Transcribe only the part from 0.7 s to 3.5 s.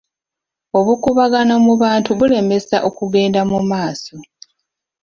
Obukuubagano mu bantu bulemesa okugenda